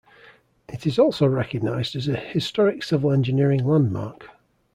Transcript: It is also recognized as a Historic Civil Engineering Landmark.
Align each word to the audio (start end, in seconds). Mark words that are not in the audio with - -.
It 0.67 0.87
is 0.87 0.97
also 0.97 1.27
recognized 1.27 1.95
as 1.95 2.07
a 2.07 2.15
Historic 2.15 2.81
Civil 2.81 3.11
Engineering 3.11 3.63
Landmark. 3.63 4.31